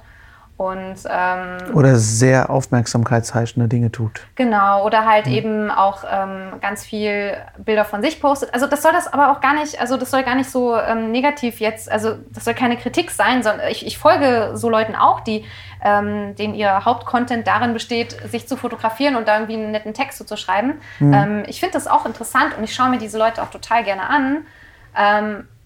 [0.57, 4.21] Und, ähm, oder sehr aufmerksamkeitsheischende Dinge tut.
[4.35, 5.33] Genau, oder halt mhm.
[5.33, 8.53] eben auch ähm, ganz viel Bilder von sich postet.
[8.53, 11.11] Also das soll das aber auch gar nicht, also das soll gar nicht so ähm,
[11.11, 15.19] negativ jetzt, also das soll keine Kritik sein, sondern ich, ich folge so Leuten auch,
[15.19, 15.43] die,
[15.83, 20.25] ähm, denen ihr Hauptcontent darin besteht, sich zu fotografieren und da irgendwie einen netten Text
[20.25, 20.75] zu schreiben.
[20.99, 21.13] Mhm.
[21.13, 24.09] Ähm, ich finde das auch interessant und ich schaue mir diese Leute auch total gerne
[24.09, 24.45] an.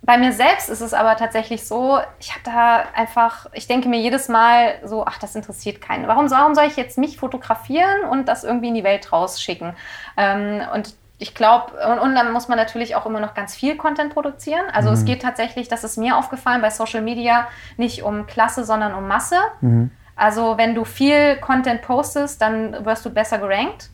[0.10, 4.00] Bei mir selbst ist es aber tatsächlich so, ich habe da einfach, ich denke mir
[4.00, 6.08] jedes Mal so, ach, das interessiert keinen.
[6.08, 9.74] Warum, warum soll ich jetzt mich fotografieren und das irgendwie in die Welt rausschicken?
[10.18, 13.78] Ähm, und ich glaube, und, und, dann muss man natürlich auch immer noch ganz viel
[13.78, 14.66] Content produzieren.
[14.74, 14.96] Also mhm.
[14.96, 19.08] es geht tatsächlich, das ist mir aufgefallen, bei Social Media nicht um Klasse, sondern um
[19.08, 19.38] Masse.
[19.62, 19.92] Mhm.
[20.16, 23.92] Also wenn du viel Content postest, dann wirst du besser gerankt.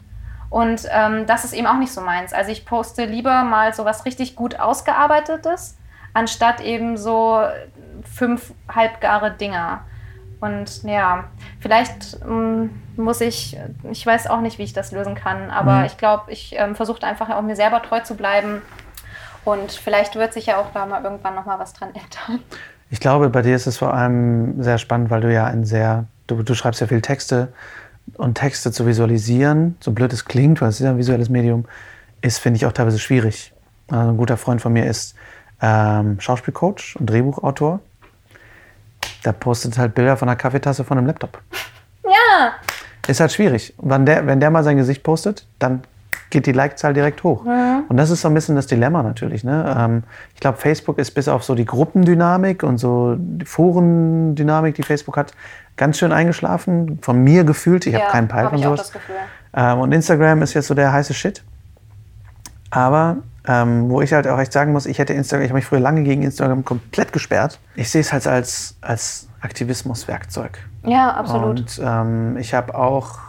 [0.49, 2.31] Und ähm, das ist eben auch nicht so meins.
[2.31, 5.75] Also ich poste lieber mal so was richtig gut ausgearbeitetes
[6.15, 7.41] anstatt eben so
[8.03, 9.81] fünf halbgare Dinger.
[10.39, 11.25] Und ja,
[11.59, 13.57] vielleicht ähm, muss ich,
[13.91, 15.85] ich weiß auch nicht, wie ich das lösen kann, aber mhm.
[15.85, 18.61] ich glaube, ich ähm, versuche einfach auch mir selber treu zu bleiben.
[19.43, 22.43] Und vielleicht wird sich ja auch da mal irgendwann noch mal was dran ändern.
[22.89, 26.05] Ich glaube, bei dir ist es vor allem sehr spannend, weil du ja ein sehr,
[26.27, 27.49] du, du schreibst ja viel Texte
[28.17, 31.65] und Texte zu visualisieren, so blöd es klingt, weil es ist ja ein visuelles Medium,
[32.21, 33.53] ist, finde ich, auch teilweise schwierig.
[33.89, 35.15] Also ein guter Freund von mir ist
[35.61, 37.79] ähm, Schauspielcoach und Drehbuchautor.
[39.23, 41.41] Der postet halt Bilder von einer Kaffeetasse von einem Laptop.
[42.03, 42.53] Ja.
[43.07, 43.73] Ist halt schwierig.
[43.77, 45.83] Wenn der, wenn der mal sein Gesicht postet, dann
[46.29, 47.43] geht die Like-Zahl direkt hoch.
[47.43, 47.83] Mhm.
[47.87, 49.43] Und das ist so ein bisschen das Dilemma natürlich.
[49.43, 49.75] Ne?
[49.77, 54.83] Ähm, ich glaube, Facebook ist bis auf so die Gruppendynamik und so die Forendynamik, die
[54.83, 55.33] Facebook hat,
[55.77, 56.99] ganz schön eingeschlafen.
[57.01, 57.85] Von mir gefühlt.
[57.85, 58.91] Ich ja, habe keinen Peil hab von sowas.
[59.53, 61.43] Ähm, und Instagram ist jetzt so der heiße Shit.
[62.71, 65.65] Aber ähm, wo ich halt auch echt sagen muss, ich hätte Instagram, ich habe mich
[65.65, 67.59] früher lange gegen Instagram komplett gesperrt.
[67.75, 70.59] Ich sehe es halt als, als Aktivismuswerkzeug.
[70.83, 71.59] Ja, absolut.
[71.59, 73.19] Und ähm, ich habe auch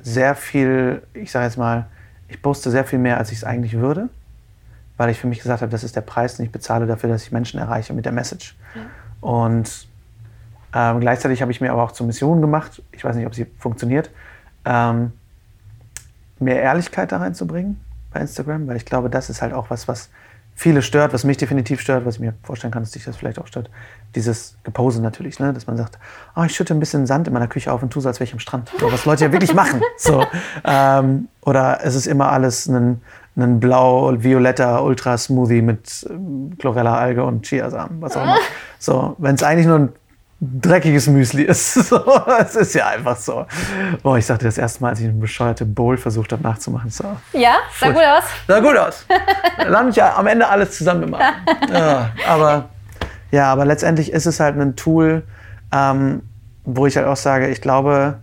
[0.00, 1.86] sehr viel, ich sage jetzt mal,
[2.28, 4.08] ich poste sehr viel mehr, als ich es eigentlich würde,
[4.96, 7.22] weil ich für mich gesagt habe, das ist der Preis, den ich bezahle dafür, dass
[7.22, 8.56] ich Menschen erreiche mit der Message.
[8.74, 8.82] Ja.
[9.28, 9.88] Und
[10.72, 13.46] ähm, gleichzeitig habe ich mir aber auch zur Mission gemacht, ich weiß nicht, ob sie
[13.58, 14.10] funktioniert,
[14.64, 15.12] ähm,
[16.38, 17.78] mehr Ehrlichkeit da reinzubringen
[18.12, 20.10] bei Instagram, weil ich glaube, das ist halt auch was, was
[20.60, 23.38] viele stört, was mich definitiv stört, was ich mir vorstellen kann, dass dich das vielleicht
[23.38, 23.70] auch stört.
[24.14, 25.54] Dieses Gepose natürlich, ne?
[25.54, 25.98] dass man sagt,
[26.36, 28.26] oh, ich schütte ein bisschen Sand in meiner Küche auf und tue so, als wäre
[28.26, 28.70] ich am Strand.
[28.78, 29.80] So, was Leute ja wirklich machen.
[29.96, 30.24] So,
[30.64, 33.00] ähm, oder es ist immer alles ein,
[33.36, 38.38] ein blau-violetter Ultra-Smoothie mit ähm, Chlorella-Alge und Chiasamen, was auch immer.
[38.78, 39.88] So, wenn es eigentlich nur ein
[40.40, 41.74] dreckiges Müsli ist.
[41.90, 42.02] So,
[42.38, 43.46] es ist ja einfach so.
[44.02, 46.88] Boah, ich sagte das erste Mal, als ich eine bescheuerte Bowl versucht habe nachzumachen.
[46.90, 48.24] So, ja, sah gut aus.
[48.46, 49.06] Sah gut aus.
[49.66, 51.16] Landet ja am Ende alles zusammen im
[51.72, 52.68] ja, aber,
[53.32, 55.24] ja, aber letztendlich ist es halt ein Tool,
[55.72, 56.22] ähm,
[56.64, 58.18] wo ich halt auch sage, ich glaube,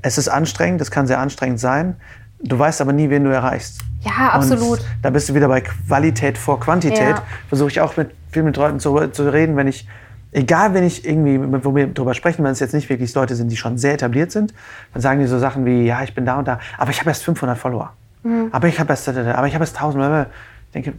[0.00, 1.96] es ist anstrengend, es kann sehr anstrengend sein.
[2.40, 3.80] Du weißt aber nie, wen du erreichst.
[4.00, 4.78] Ja, absolut.
[4.78, 7.16] Und da bist du wieder bei Qualität vor Quantität.
[7.16, 7.22] Ja.
[7.48, 9.86] Versuche ich auch mit viel mit Leuten zu, zu reden, wenn ich
[10.32, 13.50] egal wenn ich irgendwie, wo wir drüber sprechen, wenn es jetzt nicht wirklich Leute sind,
[13.50, 14.54] die schon sehr etabliert sind,
[14.92, 17.10] dann sagen die so Sachen wie, ja, ich bin da und da, aber ich habe
[17.10, 17.92] erst 500 Follower.
[18.22, 18.48] Mhm.
[18.52, 20.26] Aber ich habe erst, aber ich habe erst 1000.
[20.66, 20.94] Ich denke,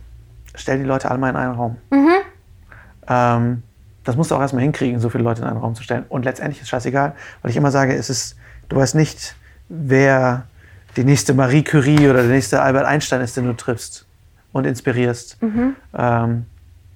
[0.55, 1.77] stell die Leute alle mal in einen Raum.
[1.91, 2.09] Mhm.
[3.07, 3.63] Ähm,
[4.03, 6.05] das musst du auch erstmal hinkriegen, so viele Leute in einen Raum zu stellen.
[6.09, 8.35] Und letztendlich ist es scheißegal, weil ich immer sage, es ist,
[8.69, 9.35] du weißt nicht,
[9.67, 10.47] wer
[10.95, 14.05] die nächste Marie Curie oder der nächste Albert Einstein ist, den du triffst
[14.51, 15.41] und inspirierst.
[15.41, 15.75] Mhm.
[15.95, 16.45] Ähm,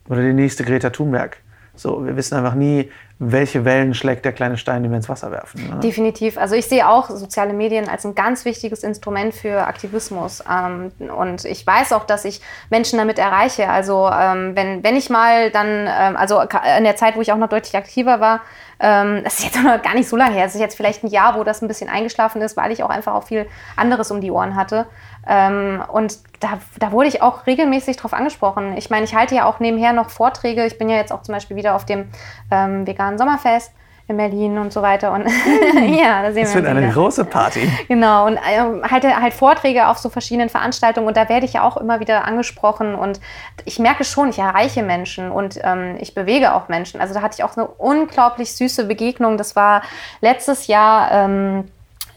[0.10, 1.38] oder die nächste Greta Thunberg.
[1.84, 5.32] So, wir wissen einfach nie, welche Wellen schlägt der kleine Stein, den wir ins Wasser
[5.32, 5.69] werfen.
[5.69, 5.82] Ne?
[5.82, 6.38] Definitiv.
[6.38, 10.41] Also ich sehe auch soziale Medien als ein ganz wichtiges Instrument für Aktivismus.
[10.50, 13.67] Ähm, und ich weiß auch, dass ich Menschen damit erreiche.
[13.67, 17.38] Also ähm, wenn, wenn ich mal dann, ähm, also in der Zeit, wo ich auch
[17.38, 18.39] noch deutlich aktiver war,
[18.80, 20.46] das ist jetzt noch gar nicht so lange her.
[20.46, 22.89] Es ist jetzt vielleicht ein Jahr, wo das ein bisschen eingeschlafen ist, weil ich auch
[22.89, 24.88] einfach auch viel anderes um die Ohren hatte.
[25.28, 28.76] Ähm, und da, da wurde ich auch regelmäßig drauf angesprochen.
[28.78, 30.66] Ich meine, ich halte ja auch nebenher noch Vorträge.
[30.66, 32.10] Ich bin ja jetzt auch zum Beispiel wieder auf dem
[32.52, 33.72] ähm, veganen Sommerfest
[34.08, 35.14] in Berlin und so weiter.
[35.14, 35.26] Und
[35.98, 36.62] ja, da sehen das wir.
[36.62, 36.94] Wird eine wieder.
[36.94, 37.72] große Party.
[37.88, 41.64] Genau, und äh, halte halt Vorträge auf so verschiedenen Veranstaltungen und da werde ich ja
[41.64, 43.22] auch immer wieder angesprochen und
[43.66, 47.00] ich merke schon, ich erreiche Menschen und ähm, ich bewege auch Menschen.
[47.00, 49.38] Also da hatte ich auch eine unglaublich süße Begegnung.
[49.38, 49.84] Das war
[50.22, 51.12] letztes Jahr.
[51.12, 51.66] Ähm,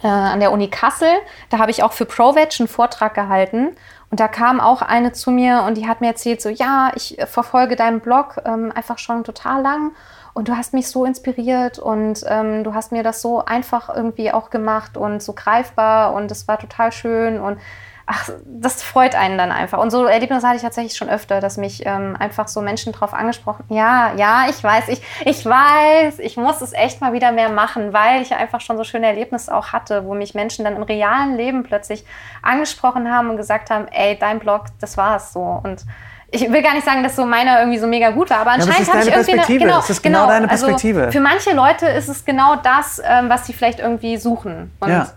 [0.02, 1.08] äh, an der Uni Kassel.
[1.50, 3.76] Da habe ich auch für ProVeg einen Vortrag gehalten.
[4.10, 7.18] Und da kam auch eine zu mir und die hat mir erzählt, so ja, ich
[7.18, 9.92] äh, verfolge deinen Blog ähm, einfach schon total lang
[10.36, 14.32] und du hast mich so inspiriert und ähm, du hast mir das so einfach irgendwie
[14.32, 17.58] auch gemacht und so greifbar und es war total schön und
[18.06, 19.78] ach, das freut einen dann einfach.
[19.78, 23.12] Und so Erlebnisse hatte ich tatsächlich schon öfter, dass mich ähm, einfach so Menschen drauf
[23.12, 27.48] angesprochen, ja, ja, ich weiß, ich, ich weiß, ich muss es echt mal wieder mehr
[27.48, 30.84] machen, weil ich einfach schon so schöne Erlebnisse auch hatte, wo mich Menschen dann im
[30.84, 32.04] realen Leben plötzlich
[32.42, 35.60] angesprochen haben und gesagt haben, ey, dein Blog, das war es so.
[35.64, 35.84] Und
[36.30, 38.86] ich will gar nicht sagen, dass so meiner irgendwie so mega gut war, aber anscheinend
[38.86, 41.00] ja, habe ich irgendwie eine, genau, das ist genau, genau deine Perspektive.
[41.00, 44.72] Also für manche Leute ist es genau das, ähm, was sie vielleicht irgendwie suchen.
[44.80, 45.08] Und ja.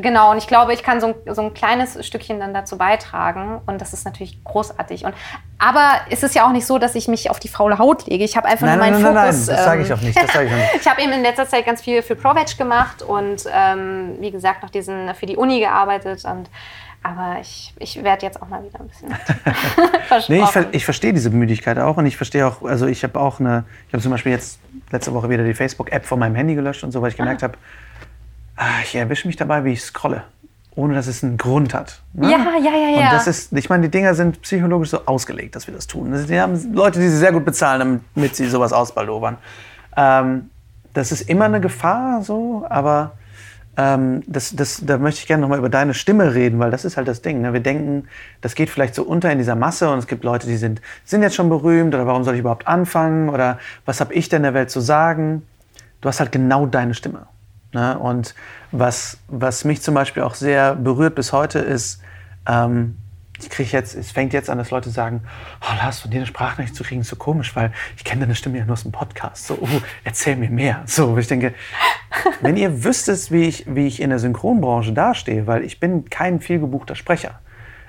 [0.00, 3.60] Genau, und ich glaube, ich kann so ein, so ein kleines Stückchen dann dazu beitragen
[3.66, 5.04] und das ist natürlich großartig.
[5.04, 5.14] Und,
[5.58, 8.24] aber es ist ja auch nicht so, dass ich mich auf die faule Haut lege.
[8.24, 9.46] Ich habe einfach nein, nur meinen nein, nein, Fokus.
[9.46, 10.16] Nein, das sage ich auch nicht.
[10.16, 10.74] Das ich auch nicht.
[10.80, 14.62] ich habe eben in letzter Zeit ganz viel für ProVeg gemacht und ähm, wie gesagt
[14.62, 16.48] noch diesen für die Uni gearbeitet und
[17.04, 19.14] aber ich, ich werde jetzt auch mal wieder ein bisschen
[20.28, 23.40] nee, ich, ich verstehe diese Müdigkeit auch und ich verstehe auch, also ich habe auch
[23.40, 24.58] eine, ich habe zum Beispiel jetzt
[24.90, 27.48] letzte Woche wieder die Facebook-App von meinem Handy gelöscht und so, weil ich gemerkt ah.
[27.48, 27.58] habe,
[28.82, 30.24] ich erwische mich dabei, wie ich scrolle,
[30.74, 32.00] ohne dass es einen Grund hat.
[32.12, 32.30] Ne?
[32.30, 33.04] Ja, ja, ja, ja.
[33.04, 36.14] Und das ist, ich meine, die Dinger sind psychologisch so ausgelegt, dass wir das tun.
[36.28, 39.38] Die haben Leute, die sie sehr gut bezahlen, damit sie sowas ausbaldowern.
[39.96, 40.50] Ähm,
[40.92, 43.12] das ist immer eine Gefahr, so, aber
[43.76, 46.96] ähm, das, das, da möchte ich gerne nochmal über deine Stimme reden, weil das ist
[46.96, 47.40] halt das Ding.
[47.42, 47.52] Ne?
[47.52, 48.06] Wir denken,
[48.40, 51.22] das geht vielleicht so unter in dieser Masse und es gibt Leute, die sind, sind
[51.22, 54.54] jetzt schon berühmt oder warum soll ich überhaupt anfangen oder was habe ich denn der
[54.54, 55.42] Welt zu sagen?
[56.00, 57.26] Du hast halt genau deine Stimme.
[57.74, 57.98] Ne?
[57.98, 58.34] Und
[58.70, 62.00] was, was mich zum Beispiel auch sehr berührt bis heute ist,
[62.48, 62.96] ähm,
[63.40, 65.22] ich kriege jetzt, es fängt jetzt an, dass Leute sagen,
[65.60, 68.36] oh Lars, von dir eine Sprachnachricht zu kriegen, ist so komisch, weil ich kenne deine
[68.36, 69.48] Stimme ja nur aus dem Podcast.
[69.48, 69.68] So, oh,
[70.04, 70.82] erzähl mir mehr.
[70.86, 71.52] So, ich denke,
[72.40, 76.40] wenn ihr wüsstet, wie ich, wie ich in der Synchronbranche dastehe, weil ich bin kein
[76.40, 77.40] vielgebuchter Sprecher.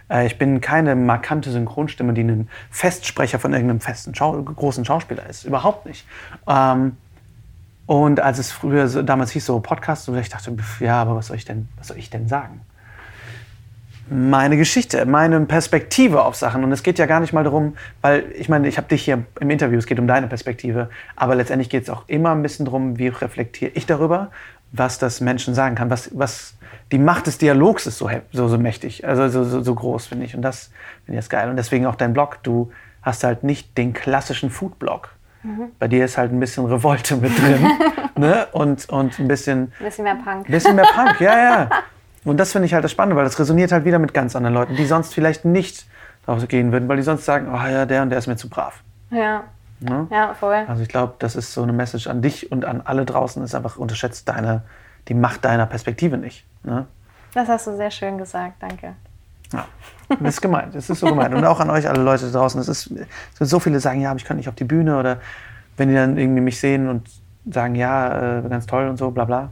[0.09, 5.27] Äh, ich bin keine markante Synchronstimme, die ein Festsprecher von irgendeinem festen Schau großen Schauspieler
[5.29, 5.43] ist.
[5.45, 6.07] Überhaupt nicht.
[6.47, 6.97] Ähm,
[7.85, 11.27] und als es früher so, damals hieß so Podcast, und ich dachte, ja, aber was
[11.27, 12.61] soll ich denn, was soll ich denn sagen?
[14.07, 16.63] Meine Geschichte, meine Perspektive auf Sachen.
[16.63, 19.25] Und es geht ja gar nicht mal darum, weil ich meine, ich habe dich hier
[19.39, 22.65] im Interview, es geht um deine Perspektive, aber letztendlich geht es auch immer ein bisschen
[22.65, 24.29] darum, wie reflektiere ich darüber,
[24.71, 26.55] was das Menschen sagen kann, was, was
[26.91, 30.25] die Macht des Dialogs ist so, so, so mächtig, also so, so, so groß, finde
[30.25, 30.35] ich.
[30.35, 30.69] Und das
[31.05, 31.49] finde ich jetzt geil.
[31.49, 32.71] Und deswegen auch dein Blog, du
[33.01, 35.14] hast halt nicht den klassischen Food-Blog
[35.45, 35.71] Mhm.
[35.77, 37.71] Bei dir ist halt ein bisschen Revolte mit drin.
[38.15, 38.47] ne?
[38.51, 39.71] und, und ein bisschen.
[39.79, 40.49] Ein bisschen mehr Punk.
[40.49, 41.69] Ein bisschen mehr Punk, ja, ja.
[42.23, 44.55] Und das finde ich halt das Spannende, weil das resoniert halt wieder mit ganz anderen
[44.55, 45.85] Leuten, die sonst vielleicht nicht
[46.25, 48.49] darauf gehen würden, weil die sonst sagen, oh ja, der und der ist mir zu
[48.49, 48.81] brav.
[49.11, 49.43] Ja.
[49.79, 50.07] Ne?
[50.09, 50.65] Ja, voll.
[50.67, 53.53] Also ich glaube, das ist so eine Message an dich und an alle draußen, ist
[53.53, 54.63] einfach unterschätzt deine,
[55.07, 56.45] die Macht deiner Perspektive nicht.
[56.63, 56.87] Ne?
[57.35, 58.95] Das hast du sehr schön gesagt, danke.
[59.55, 59.67] Ja,
[60.19, 60.75] das ist gemeint.
[60.75, 61.33] Das ist so gemeint.
[61.33, 62.59] Und auch an euch alle Leute draußen.
[62.61, 62.93] Es ist,
[63.39, 65.19] so viele sagen, ja, ich kann nicht auf die Bühne oder
[65.77, 67.09] wenn die dann irgendwie mich sehen und
[67.49, 69.49] sagen, ja, äh, ganz toll und so, bla bla.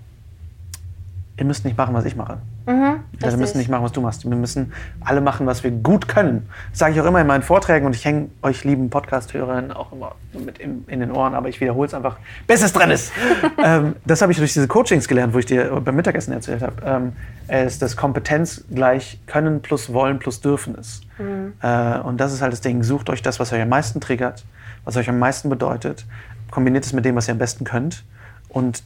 [1.35, 2.37] Ihr müsst nicht machen, was ich mache.
[2.67, 4.23] Mhm, wir müssen nicht machen, was du machst.
[4.23, 6.47] Wir müssen alle machen, was wir gut können.
[6.69, 9.91] Das sage ich auch immer in meinen Vorträgen und ich hänge euch lieben Podcast-Hörern auch
[9.91, 13.11] immer mit in, in, den Ohren, aber ich wiederhole es einfach, bis es drin ist.
[13.63, 16.75] ähm, das habe ich durch diese Coachings gelernt, wo ich dir beim Mittagessen erzählt habe.
[16.85, 17.13] Ähm,
[17.47, 21.01] ist, dass Kompetenz gleich Können plus Wollen plus Dürfen ist.
[21.17, 21.53] Mhm.
[21.61, 22.83] Äh, und das ist halt das Ding.
[22.83, 24.45] Sucht euch das, was euch am meisten triggert,
[24.85, 26.05] was euch am meisten bedeutet.
[26.51, 28.03] Kombiniert es mit dem, was ihr am besten könnt.
[28.49, 28.83] Und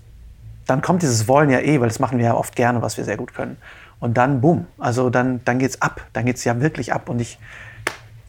[0.67, 3.03] dann kommt dieses Wollen ja eh, weil das machen wir ja oft gerne, was wir
[3.03, 3.57] sehr gut können.
[3.99, 6.01] Und dann, bumm, also dann, dann geht's ab.
[6.13, 7.09] Dann geht's ja wirklich ab.
[7.09, 7.39] Und ich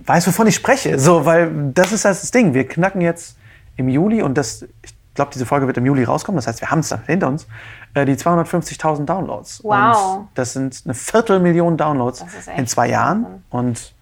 [0.06, 0.98] weiß, wovon ich spreche.
[0.98, 2.54] So, weil das ist das Ding.
[2.54, 3.36] Wir knacken jetzt
[3.76, 6.36] im Juli und das, ich glaube, diese Folge wird im Juli rauskommen.
[6.36, 7.46] Das heißt, wir haben es dann hinter uns.
[7.94, 9.62] Äh, die 250.000 Downloads.
[9.62, 10.20] Wow.
[10.20, 12.24] Und das sind eine Viertelmillion Downloads
[12.56, 13.24] in zwei Jahren.
[13.24, 13.42] Wahnsinn.
[13.50, 13.94] Und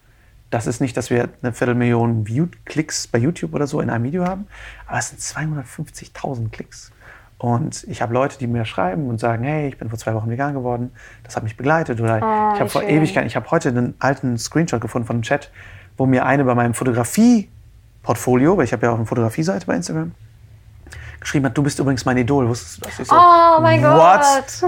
[0.50, 4.24] das ist nicht, dass wir eine Viertelmillion View-Klicks bei YouTube oder so in einem Video
[4.24, 4.46] haben,
[4.86, 6.92] aber es sind 250.000 Klicks.
[7.38, 10.30] Und ich habe Leute, die mir schreiben und sagen, hey, ich bin vor zwei Wochen
[10.30, 10.90] vegan geworden,
[11.22, 12.00] das hat mich begleitet.
[12.00, 15.22] Oder oh, ich habe vor Ewigkeiten, ich habe heute einen alten Screenshot gefunden von einem
[15.22, 15.50] Chat,
[15.98, 20.12] wo mir eine bei meinem Fotografie-Portfolio, weil ich habe ja auch eine Fotografie-Seite bei Instagram,
[21.20, 22.48] geschrieben hat, du bist übrigens mein Idol.
[22.48, 22.98] Wusstest du das?
[23.00, 24.22] Ich so, oh mein Gott.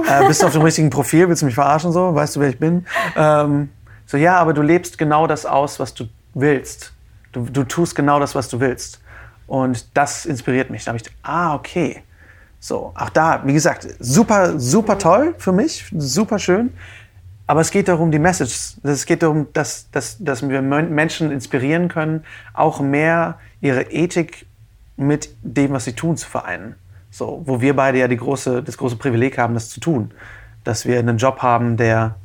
[0.07, 1.29] Äh, bist du auf dem richtigen Profil?
[1.29, 2.15] Willst du mich verarschen so?
[2.15, 2.87] Weißt du, wer ich bin?
[3.17, 3.71] Ähm,
[4.07, 6.05] so, ja, aber du lebst genau das aus, was du
[6.35, 6.93] willst.
[7.33, 9.01] Du, du tust genau das, was du willst.
[9.47, 10.85] Und das inspiriert mich.
[10.85, 12.03] Da habe ich, ah, okay.
[12.61, 16.73] So, auch da, wie gesagt, super, super toll für mich, super schön.
[17.47, 18.75] Aber es geht darum, die Message.
[18.83, 24.47] Es geht darum, dass, dass, dass wir Menschen inspirieren können, auch mehr ihre Ethik
[24.97, 26.75] mit dem, was sie tun, zu vereinen.
[27.11, 30.13] So, wo wir beide ja die große, das große Privileg haben, das zu tun.
[30.69, 32.17] dass wir einen Job haben, der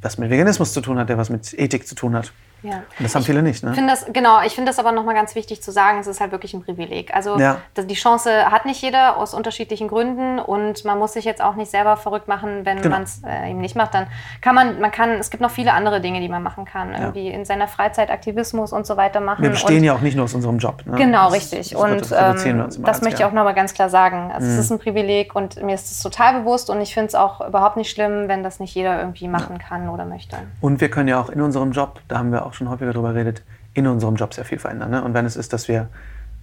[0.00, 2.32] was mit Veganismus zu tun hat, der was mit Ethik zu tun hat.
[2.62, 2.82] Ja.
[2.98, 3.72] Das haben viele nicht, ne?
[3.74, 6.32] Find das, genau, ich finde das aber nochmal ganz wichtig zu sagen, es ist halt
[6.32, 7.14] wirklich ein Privileg.
[7.14, 7.58] Also Ja.
[7.74, 11.54] das, die Chance hat nicht jeder aus unterschiedlichen Gründen und man muss sich jetzt auch
[11.54, 12.96] nicht selber verrückt machen, wenn Genau.
[12.96, 13.94] man es äh, eben nicht macht.
[13.94, 14.06] Dann
[14.40, 16.94] kann man, man kann, es gibt noch viele andere Dinge, die man machen kann.
[16.94, 19.42] Irgendwie in seiner Freizeit Aktivismus und so weiter machen.
[19.42, 20.82] Wir bestehen und, ja auch nicht nur aus unserem Job.
[20.84, 20.96] Ne?
[20.96, 21.70] Genau, Das- richtig.
[21.70, 24.30] Das, und das ähm, uns immer das möchte ich auch nochmal ganz klar sagen.
[24.34, 24.52] Also, Mhm.
[24.54, 27.46] Es ist ein Privileg und mir ist es total bewusst und ich finde es auch
[27.46, 30.36] überhaupt nicht schlimm, wenn das nicht jeder irgendwie machen kann oder möchte.
[30.60, 33.12] Und wir können ja auch in unserem Job, da haben wir auch schon häufiger drüber
[33.12, 33.42] geredet,
[33.74, 34.90] in unserem Job sehr viel verändern.
[34.90, 35.02] Ne?
[35.02, 35.88] Und wenn es ist, dass wir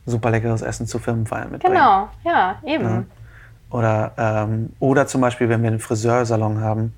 [0.05, 1.75] super leckeres Essen zu Firmenfeiern mitbringen.
[1.75, 2.83] Genau, ja, eben.
[2.83, 3.03] Ja.
[3.71, 6.93] Oder, ähm, oder zum Beispiel, wenn wir einen Friseursalon haben,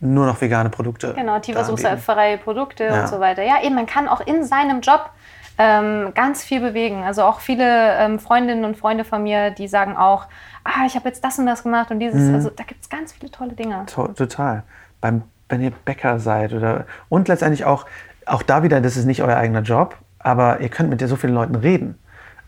[0.00, 1.14] nur noch vegane Produkte.
[1.14, 2.38] Genau, tierversuchsfreie.
[2.38, 3.02] Produkte Ja.
[3.02, 3.42] und so weiter.
[3.42, 5.10] Ja, eben, man kann auch in seinem Job
[5.58, 7.04] ähm, ganz viel bewegen.
[7.04, 10.26] Also auch viele ähm, Freundinnen und Freunde von mir, die sagen auch,
[10.64, 12.28] ah, ich habe jetzt das und das gemacht und dieses.
[12.28, 12.34] Mhm.
[12.34, 13.84] Also da gibt es ganz viele tolle Dinge.
[13.86, 14.64] To total.
[15.00, 17.86] Beim, wenn ihr Bäcker seid oder und letztendlich auch,
[18.26, 21.34] auch da wieder, das ist nicht euer eigener Job, aber ihr könnt mit so vielen
[21.34, 21.98] Leuten reden.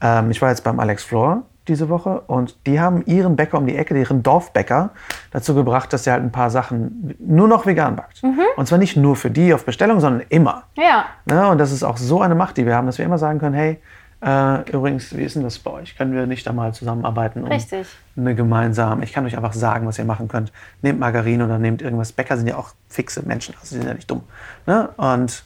[0.01, 3.67] Ähm, ich war jetzt beim Alex Floor diese Woche und die haben ihren Bäcker um
[3.67, 4.91] die Ecke, ihren Dorfbäcker,
[5.31, 8.23] dazu gebracht, dass er halt ein paar Sachen nur noch vegan backt.
[8.57, 10.65] Und zwar nicht nur für die auf Bestellung, sondern immer.
[10.77, 11.49] Ja, Ne?
[11.49, 13.55] Und das ist auch so eine Macht, die wir haben, dass wir immer sagen können,
[13.55, 13.81] hey,
[14.25, 15.97] äh, übrigens, wie ist denn das bei euch?
[15.97, 17.43] Können wir nicht da mal zusammenarbeiten?
[17.43, 17.87] um Richtig.
[18.17, 20.53] Eine gemeinsam, ich kann euch einfach sagen, was ihr machen könnt.
[20.83, 22.13] Nehmt Margarine oder nehmt irgendwas.
[22.13, 24.23] Bäcker sind ja auch fixe Menschen, also sie sind ja nicht dumm.
[24.67, 24.89] Ne?
[24.97, 25.45] Und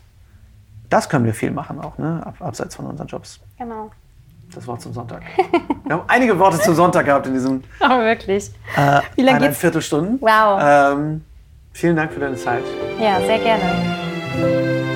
[0.90, 2.22] das können wir viel machen auch, ne?
[2.24, 3.40] Ab, abseits von unseren Jobs.
[3.59, 3.90] genau.
[4.55, 5.20] Das Wort zum Sonntag.
[5.85, 8.51] wir haben einige Worte zum Sonntag gehabt in diesem Aber wirklich.
[8.77, 9.59] äh, Wie lange eineinhalb geht's?
[9.59, 10.18] Viertelstunden.
[10.22, 10.59] Wow.
[10.62, 11.20] Ähm,
[11.74, 12.62] vielen Dank für deine Zeit.
[12.98, 14.88] Ja, sehr gerne.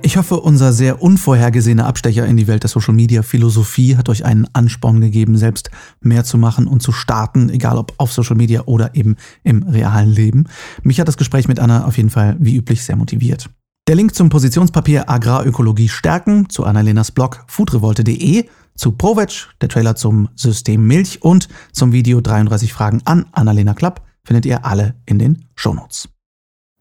[0.00, 4.24] Ich hoffe, unser sehr unvorhergesehener Abstecher in die Welt der Social Media Philosophie hat euch
[4.24, 8.62] einen Ansporn gegeben, selbst mehr zu machen und zu starten, egal ob auf Social Media
[8.66, 10.44] oder eben im realen Leben.
[10.82, 13.50] Mich hat das Gespräch mit Anna auf jeden Fall wie üblich sehr motiviert.
[13.86, 20.30] Der Link zum Positionspapier Agrarökologie stärken, zu Annalenas Blog foodrevolte.de, zu Provetsch, der Trailer zum
[20.34, 25.44] System Milch und zum Video 33 Fragen an Annalena Klapp findet ihr alle in den
[25.54, 26.08] Shownotes.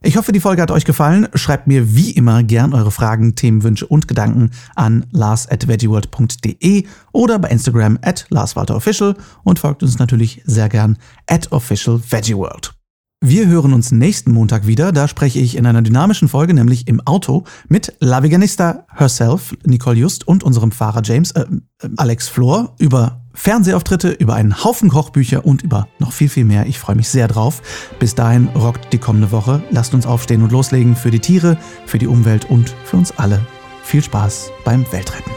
[0.01, 1.27] Ich hoffe, die Folge hat euch gefallen.
[1.33, 7.99] Schreibt mir wie immer gern eure Fragen, Themenwünsche und Gedanken an lars.veggieworld.de oder bei Instagram
[8.01, 12.73] at larswalterofficial und folgt uns natürlich sehr gern at officialveggieworld.
[13.25, 14.91] Wir hören uns nächsten Montag wieder.
[14.91, 19.95] Da spreche ich in einer dynamischen Folge, nämlich im Auto, mit La Veganista herself, Nicole
[19.95, 21.45] Just und unserem Fahrer James, äh,
[21.81, 26.65] äh, Alex Flor, über Fernsehauftritte, über einen Haufen Kochbücher und über noch viel, viel mehr.
[26.65, 27.61] Ich freue mich sehr drauf.
[27.97, 29.63] Bis dahin rockt die kommende Woche.
[29.71, 33.39] Lasst uns aufstehen und loslegen für die Tiere, für die Umwelt und für uns alle.
[33.85, 35.31] Viel Spaß beim Weltretten.